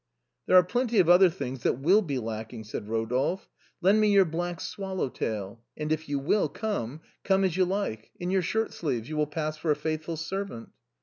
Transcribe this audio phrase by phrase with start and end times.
[0.47, 3.45] "There are plenty of other things that will be lacking," said Eodolphe."
[3.83, 8.09] Lend me your black swallow tail, and if you will come, come as you like;
[8.19, 10.69] in your shirt sleeves, you will pass for a faithful servant."